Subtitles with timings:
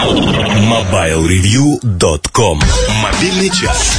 [0.00, 2.58] MobileReview.com
[3.02, 3.98] Мобильный час.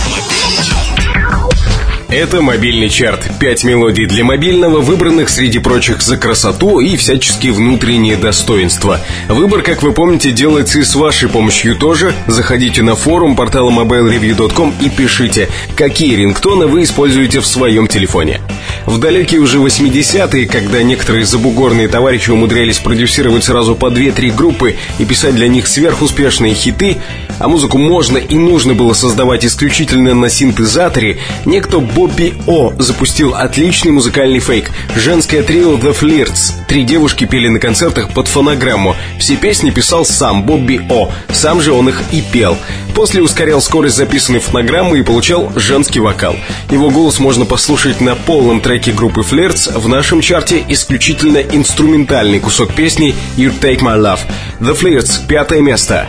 [2.09, 3.29] Это мобильный чарт.
[3.39, 8.99] Пять мелодий для мобильного, выбранных среди прочих за красоту и всяческие внутренние достоинства.
[9.29, 12.15] Выбор, как вы помните, делается и с вашей помощью тоже.
[12.25, 18.41] Заходите на форум портала mobilereview.com и пишите, какие рингтоны вы используете в своем телефоне.
[18.85, 25.05] В далекие уже 80-е, когда некоторые забугорные товарищи умудрялись продюсировать сразу по 2-3 группы и
[25.05, 26.97] писать для них сверхуспешные хиты,
[27.39, 33.91] а музыку можно и нужно было создавать исключительно на синтезаторе, некто Бобби О запустил отличный
[33.91, 34.71] музыкальный фейк.
[34.95, 36.53] Женское трио The Flirts.
[36.67, 38.95] Три девушки пели на концертах под фонограмму.
[39.19, 41.11] Все песни писал сам Бобби О.
[41.31, 42.57] Сам же он их и пел.
[42.95, 46.35] После ускорял скорость записанной фонограммы и получал женский вокал.
[46.69, 49.77] Его голос можно послушать на полном треке группы Flirts.
[49.77, 54.19] В нашем чарте исключительно инструментальный кусок песни You Take My Love.
[54.59, 55.25] The Flirts.
[55.27, 56.07] Пятое место.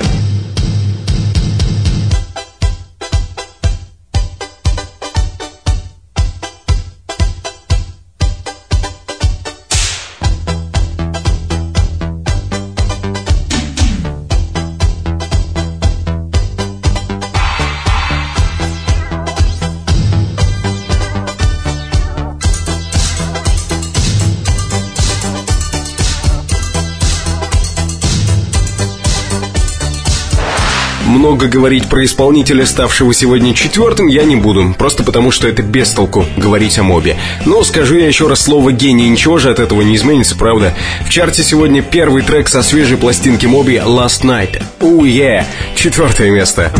[31.12, 35.90] Много говорить про исполнителя, ставшего сегодня четвертым, я не буду, просто потому что это без
[35.90, 37.18] толку говорить о мобе.
[37.44, 40.74] Но скажу я еще раз слово «гений», ничего же от этого не изменится, правда?
[41.04, 44.62] В чарте сегодня первый трек со свежей пластинки моби «Last Night».
[44.80, 45.44] Уе, yeah!
[45.76, 46.72] четвертое место.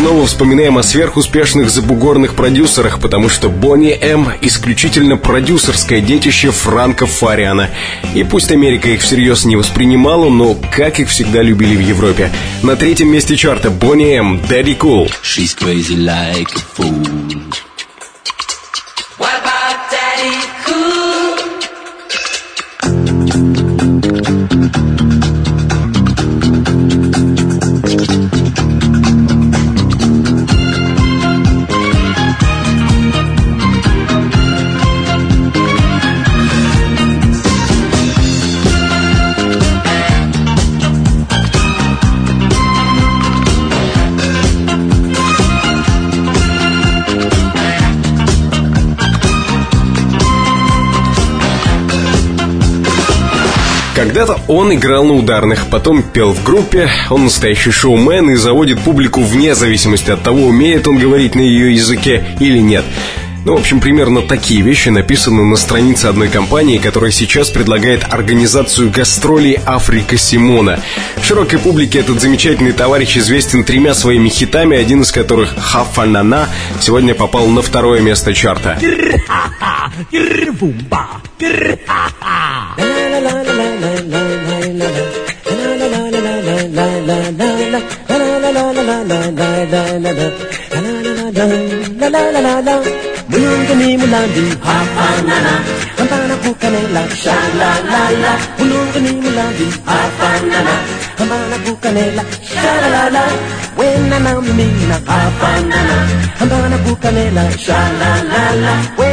[0.00, 4.32] Снова вспоминаем о сверхуспешных забугорных продюсерах, потому что Бонни М.
[4.40, 7.68] исключительно продюсерское детище Франка Фариана.
[8.14, 12.32] И пусть Америка их всерьез не воспринимала, но как их всегда любили в Европе.
[12.62, 14.40] На третьем месте чарта Бонни М.
[14.48, 15.12] Daddy Cool.
[15.22, 17.30] She's crazy like a fool.
[54.20, 59.22] Когда-то он играл на ударных, потом пел в группе, он настоящий шоумен и заводит публику
[59.22, 62.84] вне зависимости от того, умеет он говорить на ее языке или нет.
[63.44, 68.90] Ну, в общем, примерно такие вещи написаны на странице одной компании, которая сейчас предлагает организацию
[68.90, 70.80] гастролей Африка Симона.
[71.22, 76.48] Широкой публике этот замечательный товарищ известен тремя своими хитами, один из которых «Хафанана»
[76.80, 78.78] сегодня попал на второе место чарта.
[92.10, 95.54] Sha la la la Bulungan mo lang din Hapanana
[95.94, 98.32] Hampana po kanela Sha la la la.
[98.58, 100.74] Bulungan mo lang din Hapanana
[101.14, 103.22] Hampana po kanela Sha la la la.
[103.78, 105.96] When na na mi na Hapanana
[106.42, 108.74] Hampana po kanela Sha la la la.
[108.98, 109.09] When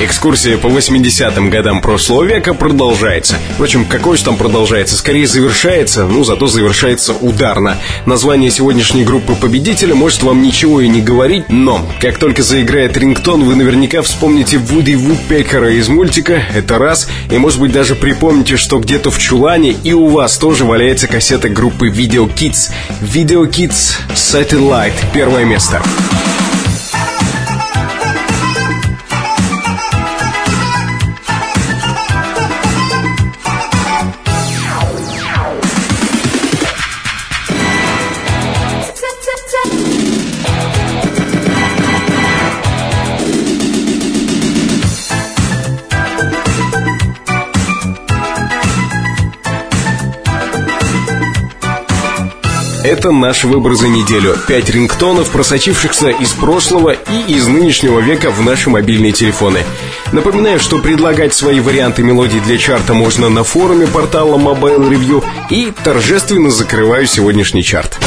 [0.00, 3.36] Экскурсия по 80-м годам прошлого века продолжается.
[3.52, 4.96] Впрочем, какой же там продолжается?
[4.96, 7.76] Скорее завершается, ну, зато завершается ударно.
[8.06, 13.44] Название сегодняшней группы победителя может вам ничего и не говорить, но как только заиграет рингтон,
[13.44, 18.78] вы наверняка вспомните Вуди Вудпекера из мультика, это раз, и может быть даже припомните, что
[18.78, 22.72] где-то в чулане и у вас тоже валяется кассета группы Video Kids.
[23.02, 24.79] Video Kids Satellite,
[25.12, 25.82] первое место.
[52.84, 54.36] Это наш выбор за неделю.
[54.48, 59.60] Пять рингтонов, просочившихся из прошлого и из нынешнего века в наши мобильные телефоны.
[60.12, 65.70] Напоминаю, что предлагать свои варианты мелодий для чарта можно на форуме портала Mobile Review и
[65.84, 67.98] торжественно закрываю сегодняшний чарт.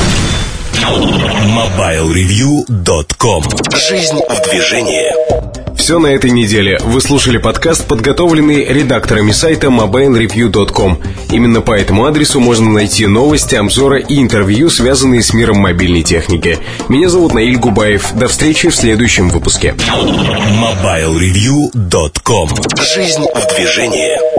[0.82, 3.44] MobileReview.com
[3.90, 6.80] Жизнь в движении все на этой неделе.
[6.82, 10.98] Вы слушали подкаст, подготовленный редакторами сайта mobilereview.com.
[11.30, 16.58] Именно по этому адресу можно найти новости, обзоры и интервью, связанные с миром мобильной техники.
[16.88, 18.14] Меня зовут Наиль Губаев.
[18.14, 19.76] До встречи в следующем выпуске.
[19.76, 22.50] MobileReview.com
[22.96, 24.33] Жизнь в движении